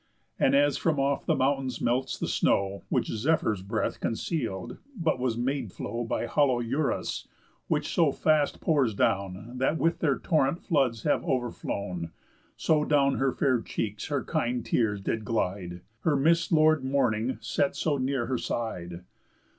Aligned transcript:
And 0.39 0.55
as 0.55 0.77
from 0.79 0.99
off 0.99 1.27
the 1.27 1.35
mountains 1.35 1.79
melts 1.79 2.17
the 2.17 2.27
snow, 2.27 2.81
Which 2.89 3.05
Zephyr's 3.05 3.61
breath 3.61 3.99
conceal'd, 3.99 4.79
but 4.97 5.19
was 5.19 5.37
made 5.37 5.71
flow 5.71 6.03
By 6.03 6.25
hollow 6.25 6.59
Eurus, 6.59 7.27
which 7.67 7.93
so 7.93 8.11
fast 8.11 8.59
pours 8.61 8.95
down, 8.95 9.59
That 9.59 9.77
with 9.77 9.99
their 9.99 10.17
torrent 10.17 10.59
floods 10.59 11.03
have 11.03 11.23
overflown; 11.23 12.11
So 12.57 12.83
down 12.83 13.17
her 13.19 13.31
fair 13.31 13.61
cheeks 13.61 14.07
her 14.07 14.23
kind 14.23 14.65
tears 14.65 15.01
did 15.01 15.23
glide, 15.23 15.81
Her 15.99 16.15
miss'd 16.15 16.51
lord 16.51 16.83
mourning 16.83 17.37
set 17.39 17.75
so 17.75 17.97
near 17.99 18.25
her 18.25 18.39
side. 18.39 19.03